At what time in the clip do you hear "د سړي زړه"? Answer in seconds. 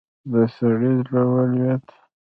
0.31-1.21